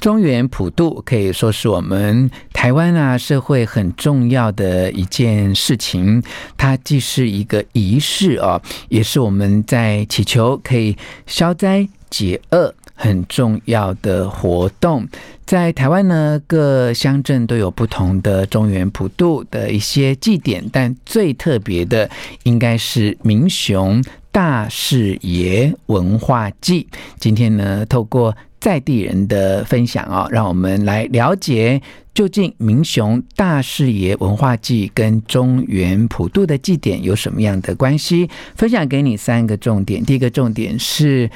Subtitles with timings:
[0.00, 6.22] 中原普渡可以说是我们台湾啊社会很重要的一件事情，
[6.56, 15.06] 它既是一个仪式哦，也是我们在祈求可以消灾解厄很重要的活动。
[15.44, 22.08] 在台湾呢，各乡镇都有不同的中原普渡的一些祭典，但最特别的
[22.44, 26.86] 应该是民雄大士爷文化祭。
[27.18, 31.80] 今天呢，透过在地人的分享啊，让我们来了解
[32.12, 38.28] 究竟明雄大视野文化祭跟中原普渡的祭典有什么样的关系？
[38.54, 40.04] 分享给你三个重点。
[40.04, 41.30] 第一个重点是。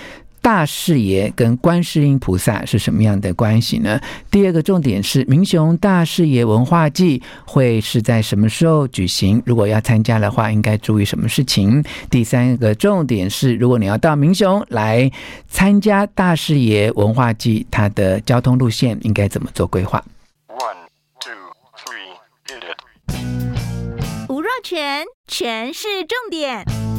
[0.44, 3.98] 大士爷跟观世音菩萨是什么样的关系呢？
[4.30, 9.42] 第二个重点是民雄大士爷文化祭会是在什么时候举行？
[9.46, 11.82] 如果要参加的话，应该注意什么事情？
[12.10, 15.10] 第三个重点是，如果你要到民雄来
[15.48, 20.04] 参加大士爷文化祭，它的交通路线应该怎么做规划
[20.48, 20.76] ？One,
[21.20, 21.32] two,
[21.74, 24.28] three, hit it.
[24.28, 26.93] 吴若权，全是重点。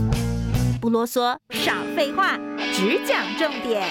[0.86, 2.38] 不啰嗦，少废话，
[2.72, 3.82] 只讲重点。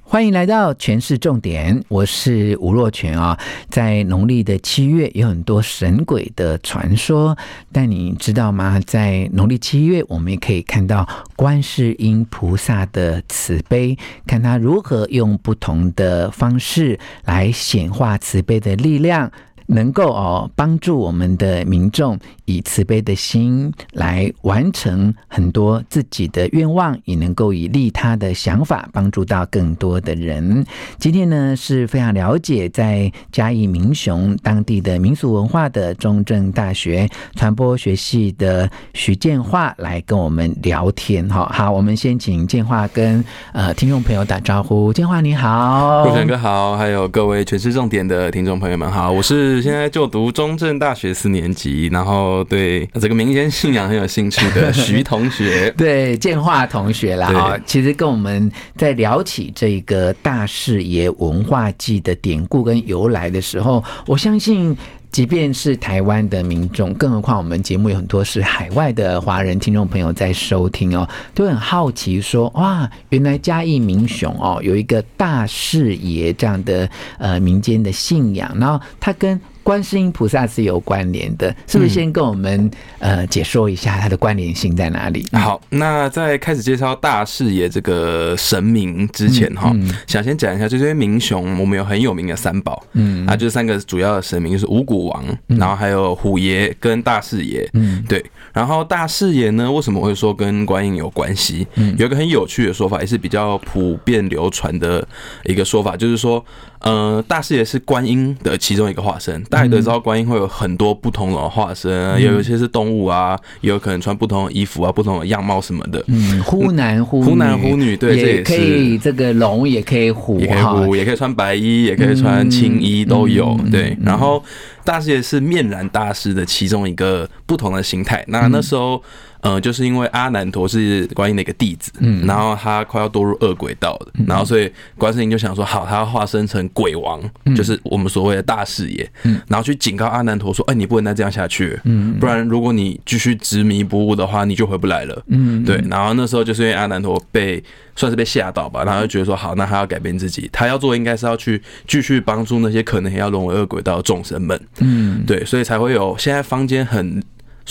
[0.00, 3.38] 欢迎来到全市重点，我是吴若权啊。
[3.68, 7.36] 在农历的七月，有很多神鬼的传说，
[7.70, 8.80] 但你知道吗？
[8.86, 13.94] 在农历七月，我们也可以看到观世音菩萨的慈悲，
[14.26, 19.30] 看他如何用不同的方式来显化慈悲的力量。
[19.72, 30.64] 能够哦帮助我们的民众以慈悲的心来完成很多自己的愿望，也能够以利他的想法帮助到更多的人。
[30.98, 41.28] 今天呢是非常了解在嘉义民雄当地的民俗文化的中正大学传播学系的徐建化来跟我们聊天。
[41.30, 44.92] 好，好，我们先请建化跟呃听众朋友打招呼。
[44.92, 49.61] 建化你好，若权哥好，还有各位全市重点的听众朋友们好，我是。
[49.62, 57.28] 现在就读中正大学四年级，然后对这个民间信仰很有兴趣的徐同学， 对建化同学啦。
[57.28, 64.76] 哈，其实跟我们在聊起这个大士爷文化祭的典故跟由来的时候，我相信。
[65.12, 79.38] 即便是台湾的民众，更何况我们节目有很多是海外的华人听众朋友在收听哦，都很好奇说，哇，原来嘉义民雄哦有一个大士爷这样的呃民间的信仰，然后他跟。
[79.62, 81.92] 观世音菩萨是有关联的，是不是？
[81.92, 85.26] 先跟我们、嗯、呃解说一下它的关联性在哪里？
[85.32, 98.24] 好，那在开始介绍大士爷这个神明之前哈、嗯嗯，想先讲一下，就是民雄我们有很有名的三宝，嗯，啊，就是三个主要的神明，就是五谷王、嗯，然后还有虎爷跟大士爷，嗯，对。
[98.52, 101.66] 然后大士爷呢，为什么会说跟观音有关系？
[101.74, 105.06] 嗯，有一个很有趣的说法，也是比较普遍流传的
[105.44, 106.42] 一个说法，就是说。
[106.82, 109.40] 呃，大士爷是观音的其中一个化身。
[109.52, 116.02] 大家都知道，观音会有很多不同的化身，有一些是动物啊，也有可能穿不同的衣服啊，不同的样貌什么的。
[116.06, 123.54] 嗯，忽男忽男忽女，对，这也可以这个龙，也可以虎，也可以虎，也可以穿白衣，也可以穿青衣，都有。
[123.70, 124.42] 对，然后
[124.84, 128.24] 大师也是面燃大师的其中一个不同的形态。
[128.28, 129.02] 那那时候。
[129.42, 147.60] 呃，就是因为阿难陀是观音的一个弟子，嗯，然后他快要堕入恶鬼道了，嗯，然后所以观世音就想说，好，他要化身成鬼王，嗯，就是我们所谓的大事业，嗯，然后去警告阿难陀说，哎，你不能再这样下去，嗯，不然如果你继续执迷不悟的话，你就回不来了，嗯，对，然后那时候就是因为阿难陀被
[147.96, 157.20] 算是被吓到吧，然后就觉得说，好，那他要改变自己，他要做应该是要去继续帮助那些可能也要沦为恶鬼道的众生们，嗯，对，所以才会有现在坊间很。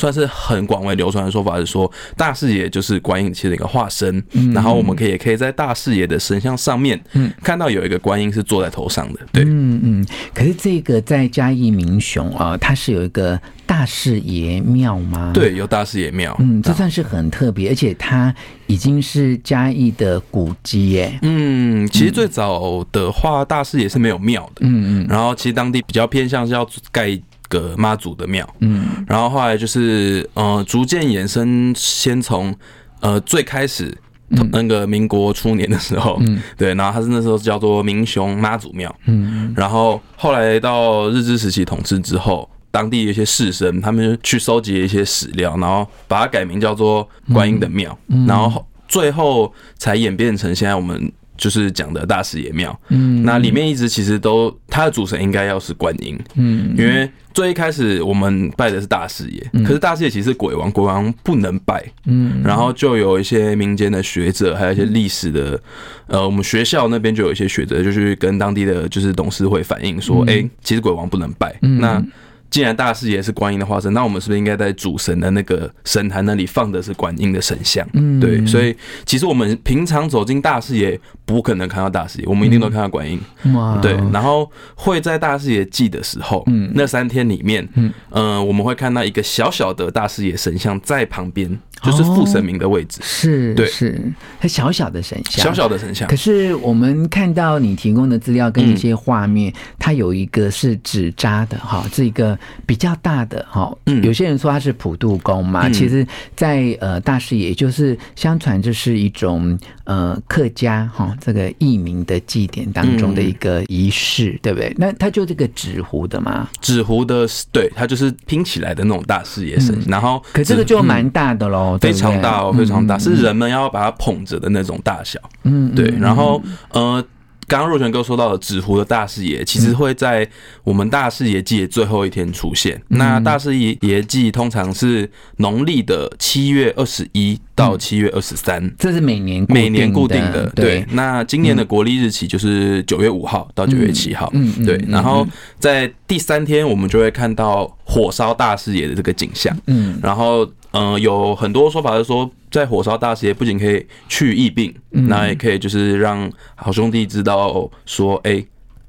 [0.01, 7.00] 算是很广为流传的说法是说，大士爷就是观音其实一个化身，然后我们可以也可以在大士爷的神像上面，
[7.44, 10.07] 看到有一个观音是坐在头上的，对，嗯嗯。
[10.33, 15.31] 可是这个在嘉义民雄啊，它是有一个大士爷庙吗？
[15.36, 18.33] 对，有大士爷庙，嗯，这算是很特别，而且它
[18.65, 21.19] 已经是嘉义的古迹耶。
[21.21, 27.21] 嗯，其实最早的话，大士爷是没有庙的，嗯嗯，然后其实当地比较偏向是要盖。
[27.51, 32.56] 个妈祖的庙，嗯，然后后来就是呃，逐渐衍生，先从
[33.01, 33.95] 呃最开始
[34.30, 36.42] 嗯那个民国初年的时候，嗯。
[36.57, 39.53] 对，然后它是那时候叫做民雄妈祖庙，嗯。
[39.56, 48.25] 然后后来到日治时期统治之后，当地的一些士绅他们就去收集一些史料，然后把它改名叫做观音的庙，嗯。
[48.25, 51.12] 然后最后才演变成现在我们
[51.42, 52.80] 就是讲的大师爷庙。
[52.90, 53.24] 嗯。
[53.24, 56.76] 那里面一直其实都它的主神应该要是观音，嗯。
[56.78, 61.84] 因为最一开始我们拜的是大师爷，可是大师爷其实是鬼王，鬼王不能拜。
[62.06, 62.44] 嗯。
[62.44, 65.60] 然后就有一些民间的学者，还有一些历史的，
[66.06, 71.58] 呃，我们学校那边就有一些学者，就去跟当地的就是董事会反映说，哎、其实鬼王不能拜。
[71.64, 71.80] 嗯。
[71.80, 72.04] 那
[72.50, 77.88] 既然大师爷是观音的化身，那我们是不是应该在主神的那个神坛那里放的是观音的神像？
[77.94, 78.20] 嗯。
[78.20, 81.00] 对，所以其实我们平常走进大师爷，
[81.31, 83.19] 不可能看到大视野，我们一定都看到观音。
[83.54, 83.78] 哇。
[83.81, 86.72] 对，然后会在大视野祭的时候，嗯。
[86.74, 87.92] 那三天里面，嗯。
[88.10, 93.66] 呃，我们会看到一个小小的大视野神像在旁边，就是副神明的位置，是对。
[93.68, 94.01] 是，
[94.39, 96.07] 它小小的神像，小小的神像。
[96.07, 96.16] 可。
[96.22, 103.75] 是我们看到你提供的资料跟一些画面，它有一个是纸扎的哈，是一个比较大的哈。
[103.88, 104.04] 嗯。
[104.04, 105.74] 有些人说它是普渡公嘛，嗯。
[105.74, 106.06] 其实
[106.36, 114.74] 在呃大视野就是相传这是一种呃客家哈这个义民的祭典当中的一个仪式，对不对？
[114.78, 123.00] 那它就这个纸糊的嘛，纸糊的，对，它就是拼起来的那种大事业神，然后可这个就纸蛮大的喽，非常大哦，非常大，嗯。
[123.00, 125.20] 是人们要把它捧着的那种大小。
[125.44, 126.42] 嗯，对，然后
[126.72, 127.04] 呃，
[127.51, 130.25] 刚刚若泉哥说到的纸糊的大士爷，其实会在
[130.63, 132.81] 我们大士爷祭的最后一天出现。
[132.88, 138.74] 那大士爷祭通常是农历的七月二十一到七月二十三。
[138.80, 140.88] 这是每年每年固定的，对对。。
[140.94, 144.65] 那今年的国历日期就是九月五号到九月七号，嗯。
[144.65, 145.27] 对然后
[145.59, 149.56] 在第三天，我们就会看到火烧大视野的这个景象。
[149.68, 158.42] 嗯然后，嗯、呃，有很多说法是说，在火烧大视野不仅可以去疫病，那、也可以就是让好兄弟知道说，哎、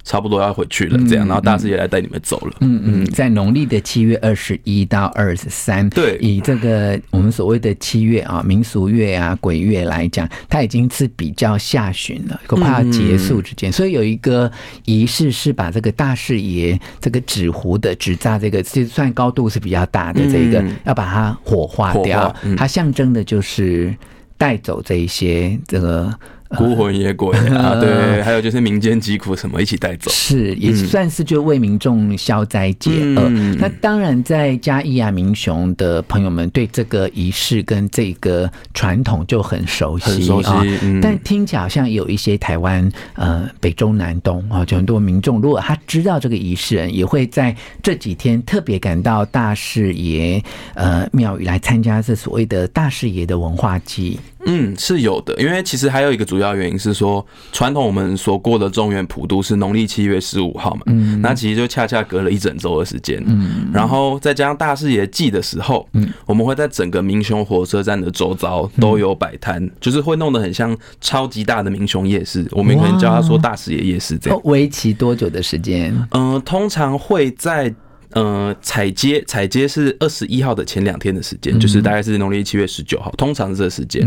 [0.04, 2.56] 差不多要回去了，这样，然后大师也来带你们走了。
[2.60, 6.18] 嗯嗯，在农历的七月二十一到二十三，对。
[6.20, 14.50] 以这个我们所谓的七月啊、民俗月啊、鬼月来讲，它已经是比较下旬了，快要结束之间，所以有一个
[14.84, 20.76] 仪式是把这个大士爷这个纸糊的纸扎这个，其实算高度是比较大的这个，嗯。
[20.84, 22.28] 要把它火化掉。
[22.28, 22.56] 化，嗯。
[22.56, 23.94] 它象征的就是
[24.36, 26.12] 带走这一些这个。
[26.58, 30.10] 孤魂野鬼啊， 对，还有就是民间疾苦什么一起带走。
[30.10, 33.22] 是，也算是就为民众消灾解厄。
[33.28, 40.50] 嗯那当然，在嘉义啊、民雄的朋友们对这个仪式跟这个传统就很熟悉，很熟悉
[41.00, 50.42] 但听起来好像有一些台湾呃北中南东啊，就很多民众，如果他知道这个仪式，也会在这几天特别赶到大士爷
[50.74, 54.18] 呃庙宇来参加这所谓的大士爷的文化祭。
[54.46, 74.38] 嗯，是有的，因为其实还有一个主要原因是说，传统我们所过的中元普渡是农历七月十五号嘛，嗯，那其实就恰恰隔了一整周的时间，嗯，然后再加上大士爷祭的时候，嗯，我们会在整个民雄火车站的周遭都有摆摊，就是会弄得很像超级大的民雄夜市，我们可能叫它说大士爷夜市这样。
[74.38, 75.94] 哦，为期多久的时间？
[76.10, 77.72] 嗯、呃，通常会在。
[78.12, 84.02] 呃，踩街踩街是二十一号的前两天的时间，就是大概是农历七月十九号，通常是这个时间。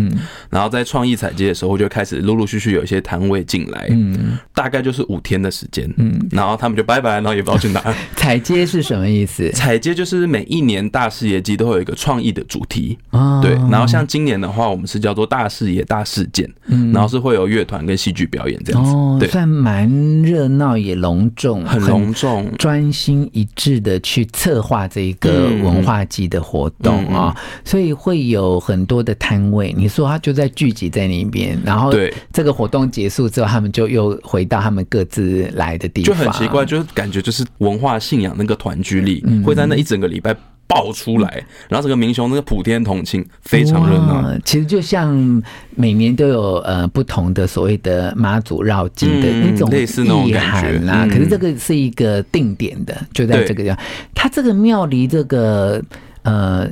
[0.49, 7.95] 然后在创意踩街的时候，就开始陆陆续续有一些摊位进来，嗯，大概就是五天的时间，嗯，然后他们就拜拜，然后也不知道去哪。
[8.15, 9.50] 踩街是什么意思？
[9.51, 13.53] 踩街就是每一年大事业季都会有一个创意的主题，哦，对。
[13.69, 19.89] 然后像今年的话，我们是叫做大事业大事件，嗯，然后是会有乐团跟戏剧表演这样子，哦，对，算蛮
[20.24, 29.73] 热闹也隆重，很隆重，专心一致的去策划这一个文化祭的活动啊、哦，所以会有很多的摊位。
[29.77, 32.13] 你说他就在聚集在那边，然后对。
[32.31, 40.35] 这个活动结束之后，他们就又回到他们各自来的地方，就很奇怪，就是感觉就是文化信仰那个团聚力会在那一整个礼拜
[40.67, 44.36] 爆出来，然后整个民雄那个普天同庆，非常热闹。
[44.43, 45.43] 其实就像
[45.75, 53.77] 每年都有呃不同的所谓的妈祖绕境的那种类似那种意涵啦，可是这个是一个定点的，就在这个地方。
[54.15, 55.79] 它这个庙离这个
[56.24, 56.67] 呃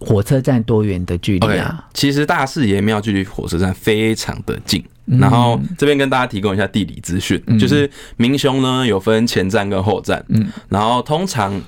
[0.00, 1.86] 火车站多远的距离啊？
[1.92, 4.82] 其实大士爷庙距离火车站非常的近。
[5.04, 11.60] 然后这边跟大家提供一下地理资讯，就是明雄呢有分前站跟后站，嗯，然后通常。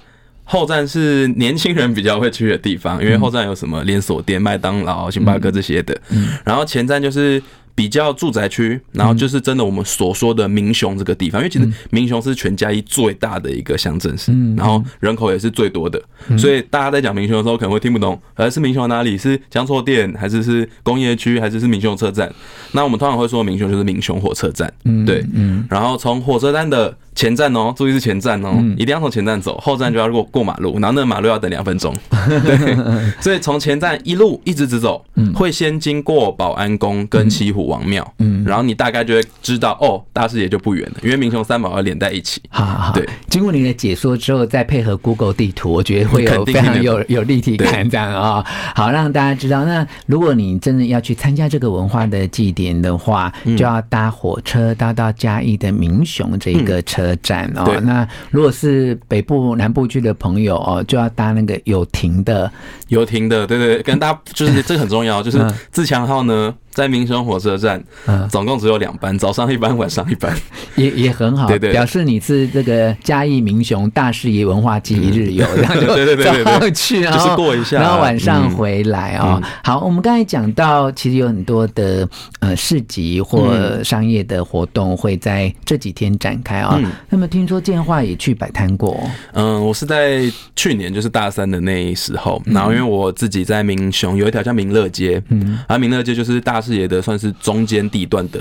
[0.48, 6.00] 后站是年轻人比较会去的地方，因为后站有什么连锁店、麦当劳、星巴克这些的。
[6.44, 7.42] 然后前站就是
[7.74, 16.00] 比较住宅区，然后就是真的我们所说的民雄这个地方，因为其实民雄是全嘉义最大的一个乡镇市，然后人口也是最多的，
[16.38, 22.32] 所以大家在讲民雄的时候可能会听不懂，而是民雄哪里是江错店，还是是工业区，还是是民雄车站？
[22.70, 24.72] 那我们通常会说民雄就是民雄火车站，
[25.04, 25.26] 对，
[25.68, 26.96] 然后从火车站的。
[27.16, 31.92] 前站哦，注意是前站哦，一定要从前站走，后站就要过过马路，然后那个马路要等两分钟。
[32.44, 32.76] 对，
[33.20, 35.02] 所以从前站一路一直直走，
[35.34, 42.42] 会先经过保安宫跟七虎王庙，嗯，然后你大概就会知道哦，大士爷就不远了，因为明雄三宝要连在一起。
[42.50, 48.44] 好好好，对，经过你的解说之后，再配合 Google 地图，我觉得会有非常有 有立体感，这样啊，
[48.74, 49.64] 好让大家知道。
[49.64, 57.05] 那如果你真的要去参加这个文化的祭典的话，就要搭火车搭到嘉义的明雄这个车。
[57.06, 62.50] 车站哦，那如果是北部南部区的朋友哦，就要搭那个有停的，
[62.88, 65.38] 有停的，对对，跟大家就是 这个很重要，就是
[65.70, 66.54] 自强号呢。
[66.76, 68.28] 在民雄火车站，嗯。
[68.28, 70.36] 总共只有两班， 早上一班，晚上一班，
[70.74, 75.86] 也也很好，对对，表示你是这个嘉义民雄大事业文化祭一日游，然后就
[76.22, 79.40] 早上去，然后过一下，然后晚上回来啊。
[79.64, 82.06] 好，我们刚才讲到，其实有很多的
[82.40, 86.78] 呃市集或商业的活动会在这几天展开啊。
[87.08, 89.02] 那么听说建化也去摆摊过，
[89.32, 96.60] 嗯，我是在去年就是大三的那时候，然后因为我自己在民雄有一条叫民乐街，嗯，而民乐街就是大。
[96.66, 98.40] 视野的算是中间地段的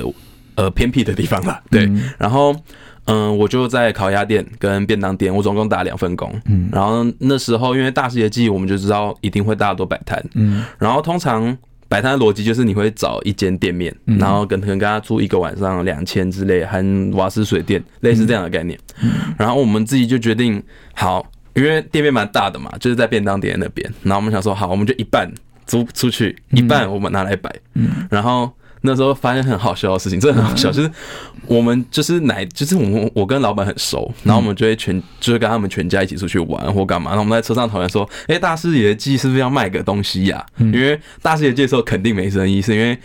[0.55, 1.88] 呃偏僻的地方吧，对。
[2.17, 2.51] 然后
[3.05, 6.34] 嗯、呃，我就在烤鸭店跟便当店，我总共打两份工。
[6.46, 10.20] 嗯，然后那时候因为大士爷季，我们就知道一定会大家都摆摊。
[10.34, 11.55] 嗯，然后通常
[11.88, 18.79] 摆摊的逻辑就是你会找一间店面，然后跟可能跟他租一个晚上两千之类，含瓦斯水电，类似这样的概念。
[19.38, 20.62] 然后我们自己就决定
[20.96, 23.88] 好，因为店面蛮大的嘛，就是在便当店那边。
[24.01, 25.32] 然后我们想说好，我们就一半。
[25.65, 27.53] 租出去一半，我们拿来摆。
[27.74, 30.91] 嗯，然后那时候发现很好笑的事情，真的很好笑，就是
[31.48, 37.12] 我们就是奶，就是我们我跟老板很熟，然后我们就会全就是跟他们全家一起出去玩或干嘛。
[37.12, 40.45] 然后我们在车上讨论说，哎，大师爷祭是不是要卖个东西呀？
[40.60, 42.98] 因为大师爷祭的时候肯定没生意，是因为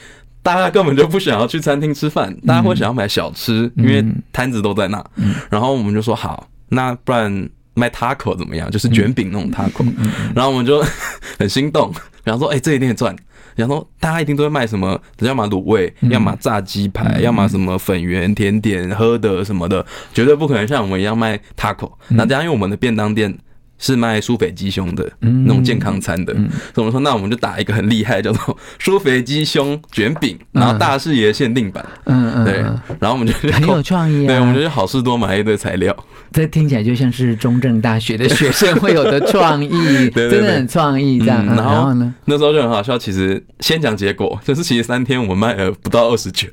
[0.42, 5.04] 大家根本就不想要去餐厅吃饭，大家会想要买小吃，因为摊子都在那。
[5.48, 7.48] 然后我们就说好，那不然。
[7.72, 8.68] 卖 taco 怎么样？
[8.70, 9.86] 就是卷饼那种 taco，
[10.34, 10.84] 然后我们就
[11.38, 11.90] 很心动，
[12.30, 13.14] 然后说：“哎，这一定赚。”
[13.56, 15.00] 然后大家一定都会卖什么？
[15.18, 19.84] 要么卤味，要么炸鸡排，要么什么粉圆、甜点、喝的什么的，
[20.14, 21.90] 绝对不可能像我们一样卖 taco。
[22.08, 23.37] 那这样，因为我们的便当店。
[23.80, 26.46] 是卖苏肥鸡胸的那种健康餐的，所以
[26.76, 32.56] 我们说，那我们就打一个很厉害，叫做苏肥鸡胸卷饼，然后大士爷限定版，嗯嗯，对，
[33.00, 35.96] 然后我们就很有创意啊，对，我们就去好事多买一堆材料，
[36.30, 41.44] 这听起来就像是中正大学的学生会有的创意，真的很创意这样。
[41.46, 46.50] 然后呢，那时候就很好笑，其实先讲结果，就是其实三天我们卖了不到二十卷。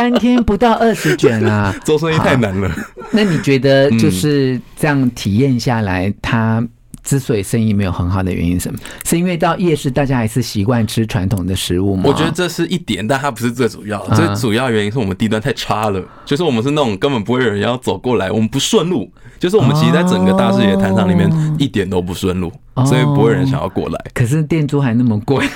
[0.00, 2.70] 三天不到二十卷啊， 做生意太难了。
[3.10, 6.66] 那你觉得就是这样体验下来，他
[7.04, 8.78] 之所以生意没有很好的原因是什么？
[9.04, 12.04] 是因为到夜市大家还是习惯吃传统的食物吗？
[12.06, 14.02] 我觉得这是一点，但它不是最主要。
[14.14, 19.12] 最主要原因是我们地段太差了，就是我们是那种根本不会有人要走过来，我们不顺路。
[19.38, 22.50] 就是我们其实在整个大士爷摊上里面一点都不顺路，
[22.86, 23.98] 所以不会有人想要过来。
[24.14, 25.46] 可是店租还那么贵。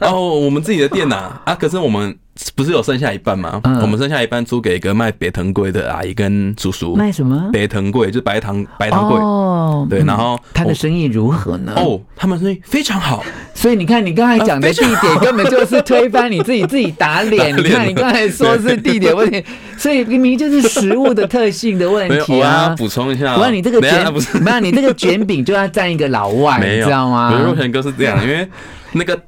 [0.00, 2.14] 然 后我们自己的店呐啊，可是我们。
[2.54, 3.60] 不是有剩下一半吗？
[3.64, 6.94] 嗯、我们剩下一半租给一个卖白糖粿的阿姨跟叔叔。
[6.94, 7.50] 卖什么？
[7.52, 9.18] 白藤柜就是白糖白糖柜。
[9.18, 11.72] 哦，对，然后他的生意如何呢？
[11.76, 13.24] 哦，他们生意非常好。
[13.54, 17.54] 所以你看，你刚才讲的地点根本就是推翻你自己，自己打脸。
[17.56, 19.44] 你看，你刚才说是地点问题，
[19.78, 22.74] 所以明明就是食物的特性的问题啊。
[22.76, 27.32] 补充一下，不然你这个卷不是，没有你这个卷饼就要占一个老外， 你知道吗？
[27.44, 28.46] 若权哥是这样， 因为
[28.92, 29.18] 那个。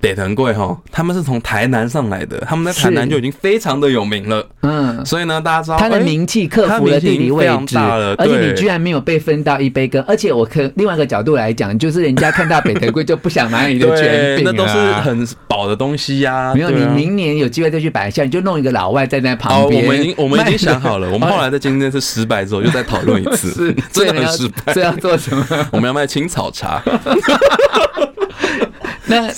[0.00, 4.46] 北藤贵哈，他们是从台南上来的，他们在台南就已经非常的有名了。
[4.62, 10.02] 嗯，所以呢，大家知道他的名气克服了地理位置，而且你居然没有被分到一杯羹。
[10.08, 16.54] 而且我可另外一个角度来讲，就是人家看到北藤贵就不想买你的卷饼，那都是很饱的东西呀。
[16.54, 19.84] 没有，你明年有机会再去摆一下，你就弄一个老外站在旁边。
[19.84, 24.72] 我们已经我们已经想好了，我们后来在今天是失败之后又再讨论一次， 是 真的很失败。
[24.72, 25.46] 这要做什么？
[25.72, 26.82] 我们要卖青草茶。
[29.06, 29.28] 那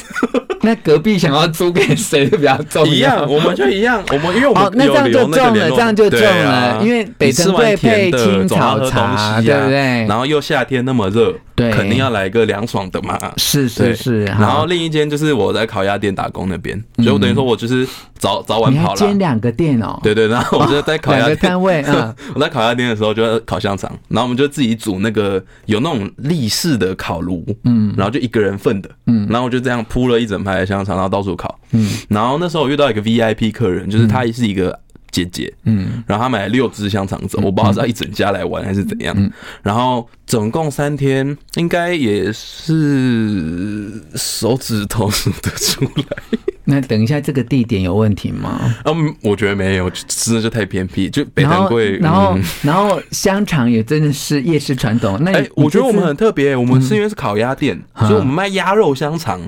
[0.62, 2.92] 那隔壁想要租给谁比较重要？
[2.92, 4.02] 一样，我们就一样。
[4.10, 6.80] 我们因为我们那这样就中了，这样就中了。
[6.82, 10.06] 因为北藤贵配青草茶，对不对？
[10.06, 13.18] 然后又夏天那么热，对，肯定要来个凉爽的嘛。
[13.36, 14.24] 是是是。
[14.24, 17.86] 然后另一间就是我在烤鸭店打工那边，所以我等于说我就是
[18.18, 18.96] 早早晚跑了。
[18.96, 19.98] 兼两个店哦。
[20.02, 21.82] 对对，然后我就在烤鸭店摊位。
[21.88, 34.78] 嗯，我在烤鸭店的时候就烤香肠，然后我们就自己煮那个有那种立式的烤炉，嗯，然后就一个人份的，嗯，然后我就这样铺了一整排的香肠，然后到处烤，嗯，然后那时候我遇到一个 VIP 客人，就是他也是一个。
[35.12, 39.14] 姐姐，嗯，然后他买了六只香肠走，我不知道是要一整家来玩还是怎样，
[39.62, 46.38] 然后总共三天，应该也是手指头数得出来。
[46.64, 48.58] 那等一下，这个地点有问题吗？
[48.86, 51.98] 嗯，我觉得没有，真的就太偏僻，就北丹贵。
[51.98, 55.22] 然后，然后香肠也真的是夜市传统。
[55.22, 59.46] 那哎，我觉得我们很特别，我们是因为是烤鸭店，所以我们卖鸭肉香肠。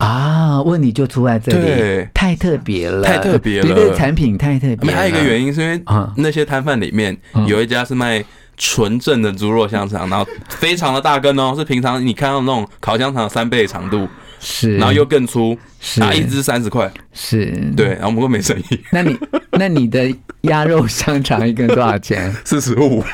[0.00, 4.96] 啊，问你就出在这里，太特别了，太特别了，这个产品太特别了。
[4.96, 5.82] 还有一个原因是因为
[6.16, 7.14] 那些摊贩里面
[7.46, 8.24] 有一家是卖
[8.56, 14.08] 纯正的猪肉香肠，然后非常的大根哦，是平常你看到那种烤香肠三倍长度，
[14.40, 18.80] 是，然后又更粗，是，一只三十块，是对，然后不过没生意。
[18.90, 19.18] 那你
[19.52, 20.10] 那你的
[20.42, 22.34] 鸭肉香肠一根多少钱？
[22.44, 23.04] 四十五。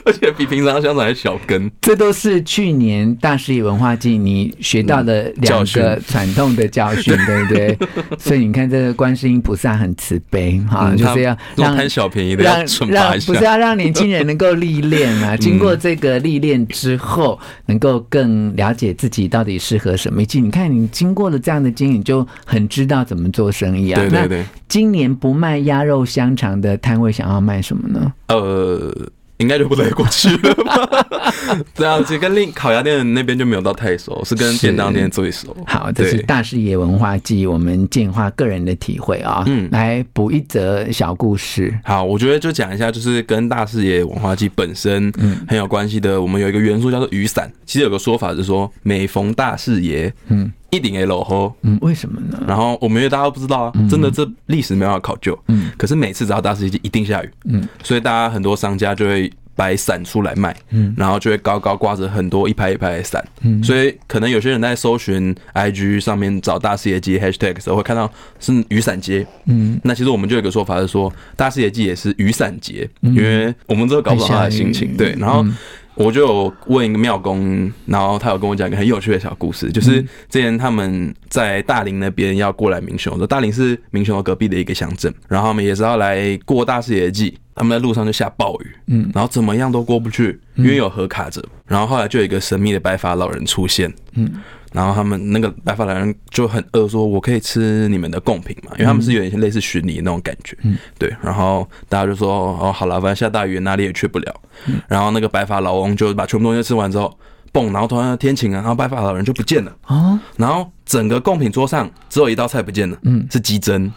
[0.04, 7.78] 而且比平常香肠还小根，这都是去年大师野文化季你学到的两个惨痛的教训， 对不对？
[8.18, 20.20] 所以你看，这个观世音菩萨很慈悲哈，就是要让贪小便宜的让让不是要让年轻人能够历练啊， 经过这个历练之后，能够更了解自己到底适合什么。
[20.20, 24.00] 你看，你经过了这样的经营，就很知道怎么做生意啊。
[24.00, 24.44] 对对对。
[24.68, 28.12] 今年不卖鸭肉香肠的摊位，想要卖什么呢？
[28.28, 28.94] 呃。
[29.40, 31.06] 应该就不得过去了吧？
[31.74, 35.56] 对啊，其实跟另烤鸭店那边就没有到太熟，是跟便当店最熟。
[35.66, 39.42] 好，这是大视野文化季，我们建化个人的体会啊。
[39.46, 41.76] 嗯，来补一则小故事。
[41.82, 45.12] 好，我觉得就讲一下，就是跟大视野文化季本身
[45.48, 46.20] 很有关系的。
[46.20, 51.54] 我们有一个元素叫做雨伞，其实有个说法是说，每逢大视野，嗯，一定会落后。
[51.62, 52.42] 嗯，为什么呢？
[52.46, 55.38] 然后我们因为大家都不知道啊，真的这历史没办法考究。
[55.48, 57.30] 嗯，可是每次只要大视野一定下雨。
[57.44, 59.30] 嗯，所以大家很多商家就会。
[59.56, 75.44] 摆伞出来卖，嗯，然后就会高高挂着很多一排一排的伞，嗯，所以可能有些人在搜寻 IG 上面找大视野季 hashtag 的时候，会看到是雨伞节，嗯，那其实我们就有一个说法是说，大视野季也是雨伞节，因为我们都搞不懂他的心情，对，然后。
[75.94, 94.32] 我就有问一个庙公，然后他有跟我讲一个很有趣的小故事，就是之前他们在大林那边要过来民雄，说大林是民雄隔壁的一个乡镇，然后他们也是要来过大视野季，他们在路上就下暴雨，嗯，然后怎么样都过不去，因为有河卡着，然后后来就有一个神秘的白发老人出现，嗯。
[94.72, 101.12] 然后他们那个白发老人就很饿，说：“我可以吃你们的贡品嘛？”因为他们是有点类似巡礼那种感觉，嗯，对。
[101.20, 104.40] 然后大家就说：“哦，好了，反正下大雨，哪里也去不了。”
[104.88, 107.12] 然后那个白发老翁就把全部东西吃完之后，
[107.52, 110.18] 蹦，然后突然天晴啊，然后白发老人就不见了啊。
[110.36, 113.90] 然后整个贡品桌上只有一道菜不见了，嗯，是鸡胗。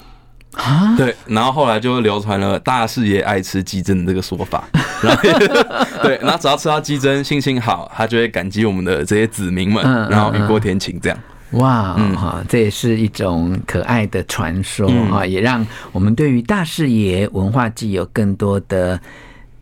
[0.53, 4.63] 啊，对，然后后来就流传了大视野爱吃鸡胗的这个说法，
[5.01, 5.21] 然后
[6.03, 11.17] 对，然后只要吃到鸡胗，心情好，他就会感激我们的这些子民们，然后雨过天晴这样。
[11.51, 18.99] 哇，哈，这也是一种可爱的传说啊，也让我们对于大视野文化季有更多的。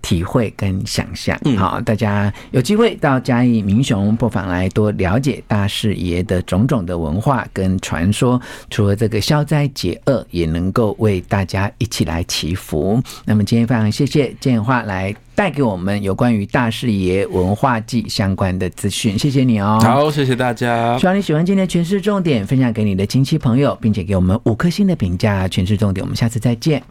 [0.02, 8.42] 体会跟想象，好，大家有机会到嘉义民雄不妨来多了解大视野的种种的文化跟传说。
[8.70, 13.02] 除了这个消灾解厄，也能够为大家一起来祈福。
[13.26, 19.80] 那么今天非常谢谢建华来带给我们有关于大视野文化季相关的资讯，谢谢你哦。
[19.82, 20.98] 好，谢谢大家。
[20.98, 25.48] 希望你喜欢今天的权式重点，分享给你的亲戚朋友，并且给我们五颗星的评价。
[25.48, 26.82] 全市重点，我们下次再见。